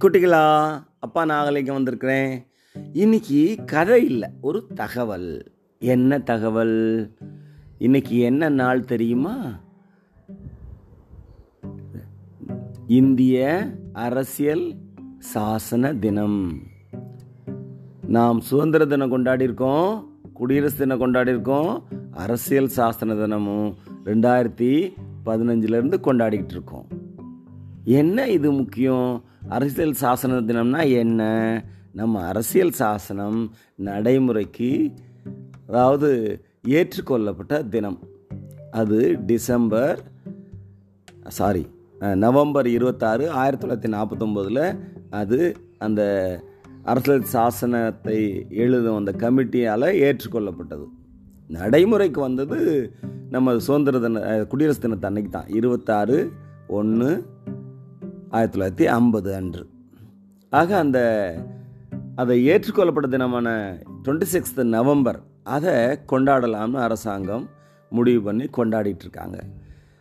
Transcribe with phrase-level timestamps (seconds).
[0.00, 2.46] குட்டிகளா அப்பா நாகலிங்கம் வந்திருக்கிறேன்.
[2.92, 5.52] இன்னைக்கு கதை இல்லை ஒரு தகவல்.
[5.78, 7.12] என்ன தகவல்?
[7.78, 9.60] இன்னைக்கு என்ன நாள் தெரியுமா?
[12.86, 14.74] இந்திய அரசியல்
[15.34, 16.62] சாசன தினம்.
[18.06, 24.92] நாம் சுதந்திர தினம் கொண்டாடியிருக்கோம் குடியரசு தினம் கொண்டாடியிருக்கோம் அரசியல் சாசன தினமும் ரெண்டாயிரத்தி
[25.26, 26.86] பதினஞ்சுலேருந்து கொண்டாடிக்கிட்டு இருக்கோம்.
[27.84, 29.22] என்ன இது முக்கியம்?
[29.48, 31.22] அரசியல் சாசன தினம்னா என்ன?
[31.92, 33.38] நம்ம அரசியல் சாசனம்
[33.76, 34.70] நடைமுறைக்கு
[35.68, 36.10] அதாவது
[36.68, 37.98] ஏற்றுக்கொள்ளப்பட்ட தினம்.
[38.70, 40.00] அது டிசம்பர்
[41.28, 41.64] சாரி
[42.14, 44.64] நவம்பர் இருபத்தாறு ஆயிரத்தி தொள்ளாயிரத்தி நாற்பத்தொம்போதில்
[45.10, 45.38] அது
[45.78, 46.02] அந்த
[46.82, 48.18] அரசியல் சாசனத்தை
[48.62, 50.86] எழுதும் அந்த கமிட்டியால் ஏற்றுக்கொள்ளப்பட்டது.
[51.48, 52.58] நடைமுறைக்கு வந்தது
[53.30, 56.18] நம்ம சுதந்திர தின குடியரசு தினத்தன்னைக்கு தான் இருபத்தாறு
[56.68, 57.10] ஒன்று
[58.30, 59.68] ஆயிரத்தி தொள்ளாயிரத்தி ஐம்பது அன்று.
[60.50, 60.98] ஆக அந்த
[62.16, 65.72] அதை ஏற்றுக்கொள்ளப்பட்ட தினமான டுவெண்ட்டி சிக்ஸ்த் நவம்பர் அதை
[66.12, 67.48] கொண்டாடலாம்னு அரசாங்கம்
[67.90, 69.44] முடிவு பண்ணி கொண்டாடிட்டு இருக்காங்க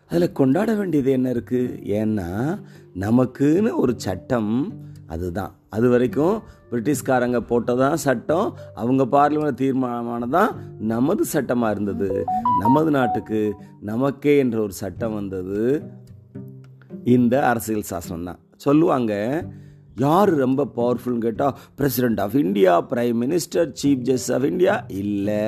[0.07, 2.59] அதில் கொண்டாட வேண்டியது என்ன இருக்குது ஏன்னா
[2.99, 4.73] நமக்குன்னு ஒரு சட்டம்
[5.07, 5.51] அதுதான்.
[5.69, 12.23] அது வரைக்கும் பிரிட்டிஷ்காரங்க போட்டதான் சட்டம் அவங்க பார்லிமெண்ட் தீர்மானமானதான் நமது சட்டமாக இருந்தது.
[12.59, 15.83] நமது நாட்டுக்கு நமக்கே என்ற ஒரு சட்டம் வந்தது.
[17.15, 19.13] இந்த அரசியல் சாசனம் தான் சொல்லுவாங்க
[20.05, 25.45] யார் ரொம்ப பவர்ஃபுல்னு கேட்டால் president of India prime minister chief justice of India இல்லை.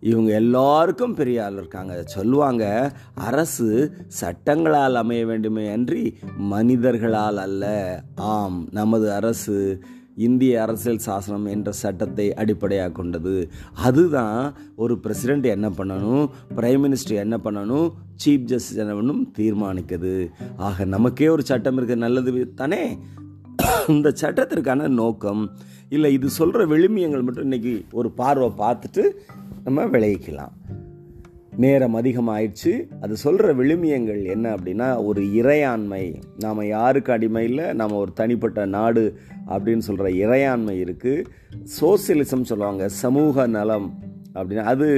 [0.00, 1.94] இவங்க எல்லாருக்கும் பெரிய ஆள் இருக்காங்க.
[2.14, 2.64] சொல்லுவாங்க
[3.28, 3.68] அரசு
[4.20, 6.04] சட்டங்களால் அமைய வேண்டுமே அன்றி
[6.52, 7.64] மனிதர்களால் அல்ல.
[8.32, 9.56] ஆம் நமது அரசு
[10.16, 13.48] இந்திய அரசியல் சாசனம் என்ற சட்டத்தை அடிப்படையாக கொண்டது.
[13.74, 17.88] அதுதான் ஒரு பிரசிடெண்ட் என்ன பண்ணணும் பிரைம் மினிஸ்டர் என்ன பண்ணணும்
[18.24, 20.28] சீஃப் ஜஸ்டிஸ் என்ன பண்ணணும் தீர்மானிக்குது.
[20.56, 22.98] ஆக நமக்கே ஒரு சட்டம் இருக்குது நல்லது தானே?
[23.88, 25.52] இந்த சட்டத்திற்கான நோக்கம்
[25.88, 29.04] இல்லை இது சொல்கிற விழுமியங்கள் மட்டும் இன்றைக்கி ஒரு பார்வை பார்த்துட்டு
[29.64, 30.52] நம்ம விளைவிக்கலாம்
[31.64, 32.72] நேரம் அதிகமாயிடுச்சு.
[33.02, 36.04] அது சொல்கிற விழுமியங்கள் என்ன அப்படின்னா ஒரு இறையாண்மை.
[36.44, 39.04] நாம் யாருக்கு அடிமை இல்லை நாம் ஒரு தனிப்பட்ட நாடு
[39.52, 41.24] அப்படின்னு சொல்கிற இறையாண்மை இருக்குது
[41.80, 43.88] சோசியலிசம் சொல்லுவாங்க சமூக நலம்
[44.34, 44.88] அப்படின்னா அது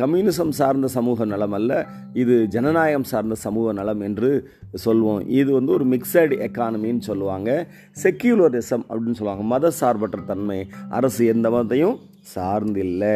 [0.00, 1.72] கம்யூனிசம் சார்ந்த சமூக நலம் அல்ல
[2.12, 4.30] இது ஜனநாயகம் சார்ந்த சமூக நலம் என்று
[4.84, 7.50] சொல்லுவோம் இது வந்து ஒரு மிக்சடு எக்கானமின்னு சொல்லுவாங்க.
[8.02, 10.60] செக்யூலரிசம் அப்படின்னு சொல்லுவாங்க மத சார்பற்ற தன்மை.
[10.88, 11.98] அரசு எந்த மதத்தையும்
[12.34, 13.14] சார்ந்தில்லை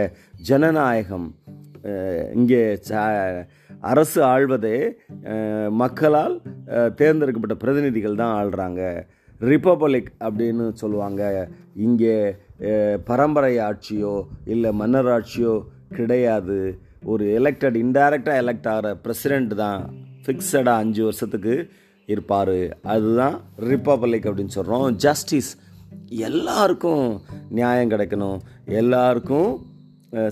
[0.51, 1.27] ஜனநாயகம்.
[2.39, 2.61] இங்கே
[3.91, 4.77] அரசு ஆள்வதே
[5.83, 6.37] மக்களால்
[7.01, 8.83] தேர்ந்தெடுக்கப்பட்ட பிரதிநிதிகள் தான் ஆள்றாங்க.
[9.51, 11.23] ரிப்பப்ளிக் அப்படின்னு சொல்லுவாங்க.
[11.87, 12.17] இங்கே
[13.11, 14.15] பரம்பரை ஆட்சியோ
[14.55, 15.55] இல்லை மன்னர் ஆட்சியோ
[15.99, 16.59] கிடையாது.
[17.13, 19.81] ஒரு எலெக்டட் இன்டைரக்டாக எலெக்ட் ஆகிற பிரசிடெண்ட் தான்
[20.25, 21.55] ஃபிக்ஸடாக அஞ்சு வருஷத்துக்கு
[22.13, 22.59] இருப்பார்.
[22.95, 23.37] அதுதான்
[23.71, 25.51] ரிப்பப்ளிக் அப்படின்னு சொல்கிறோம் ஜஸ்டிஸ்
[26.29, 27.07] எல்லாருக்கும்
[27.59, 28.39] நியாயம் கிடைக்கணும்.
[28.81, 29.51] எல்லாருக்கும்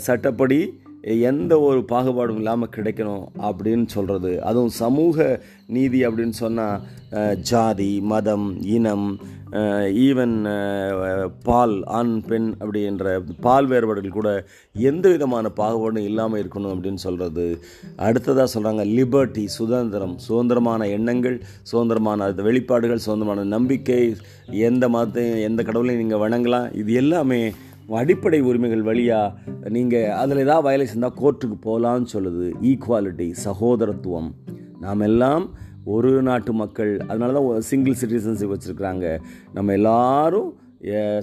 [0.07, 0.61] சட்டப்படி
[1.05, 6.81] எந்த ஒரு பாகுபாடும் இல்லாமல் கிடைக்கணும் அப்படின்னு சொல்கிறது அதுவும் சமூக நீதி அப்படின்னு சொன்னால்
[7.41, 9.19] ஜாதி மதம் இனம்
[9.89, 10.35] ஈவன்
[11.43, 14.45] பால் ஆண் பெண் அப்படின்ற பால் வேறுபாடுகள் கூட
[14.75, 17.61] எந்த விதமான பாகுபாடும் இல்லாமல் இருக்கணும் அப்படின்னு சொல்கிறது
[17.97, 24.17] அடுத்ததாக சொல்கிறாங்க லிபர்ட்டி சுதந்திரம் சுதந்திரமான எண்ணங்கள் சுதந்திரமான வெளிப்பாடுகள் சுதந்திரமான நம்பிக்கை
[24.49, 26.75] எந்த மதத்தையும் எந்த கடவுளையும் நீங்கள் வணங்கலாம்.
[26.75, 27.53] இது எல்லாமே
[27.99, 32.47] அடிப்படை உரிமைகள் வழியாக நீங்கள் அதில் ஏதாவது வயலேஷன் இருந்தால் கோர்ட்டுக்கு போகலான்னு சொல்லுது.
[32.71, 34.31] ஈக்குவாலிட்டி சகோதரத்துவம்.
[34.85, 35.45] நாம் எல்லாம்
[35.95, 36.93] ஒரு நாட்டு மக்கள்.
[37.11, 39.07] அதனால தான் சிங்கிள் சிட்டிசன்ஷிப் வச்சுருக்குறாங்க.
[39.55, 40.49] நம்ம எல்லாரும்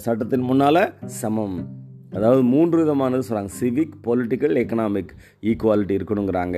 [0.06, 0.84] சட்டத்தின் முன்னால்
[1.22, 1.58] சமம்.
[2.18, 5.12] அதாவது மூன்று விதமானது சொல்கிறாங்க சிவிக் பொலிட்டிக்கல் எக்கனாமிக்
[5.50, 6.58] ஈக்குவாலிட்டி இருக்கணுங்கிறாங்க.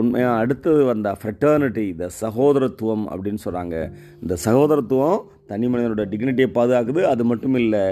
[0.00, 3.76] உண்மையாக அடுத்தது வந்த ஃப்ரெட்டர்னிட்டி இந்த சகோதரத்துவம் அப்படின்னு சொல்கிறாங்க
[4.22, 7.02] இந்த சகோதரத்துவம் தனி மனிதனோட டிக்னிட்டியை பாதுகாக்குது.
[7.12, 7.82] அது மட்டும் இல்லை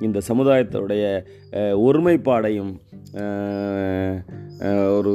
[0.00, 1.04] இந்த சமுதாயத்தோடைய
[1.86, 2.72] ஒருமைப்பாடையும்
[4.96, 5.12] ஒரு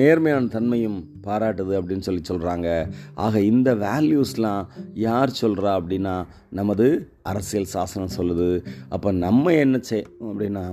[0.00, 2.68] நேர்மையான தன்மையும் பாராட்டுது அப்படின்னு சொல்லி சொல்கிறாங்க
[3.14, 4.64] ஆக இந்த வேல்யூஸ்லாம்
[5.06, 6.16] யார் சொல்கிறா அப்படின்னா
[6.50, 6.86] நமது
[7.22, 8.50] அரசியல் சாசனம் சொல்லுது.
[8.88, 10.64] அப்போ நம்ம என்ன செய்யணும் அப்படின்னா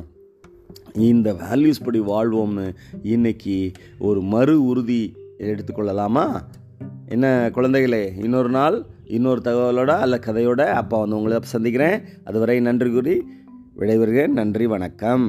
[1.10, 2.66] இந்த வேல்யூஸ் படி வாழ்வோம்னு
[3.04, 3.58] இன்னைக்கு
[4.00, 5.04] ஒரு மறு உறுதி
[5.38, 6.26] எடுத்துக்கொள்ளலாமா
[7.08, 8.76] என்ன குழந்தைகளே இன்னொரு நாள்
[9.14, 12.02] இன்னொரு தகவலோட அல்ல கதையோட அப்பா வந்து உங்களை சந்திக்கிறேன்.
[12.24, 13.16] அதுவரை நன்றி கூறி
[13.78, 14.28] விடைபெறுகிறேன்.
[14.28, 15.26] நன்றி வணக்கம்.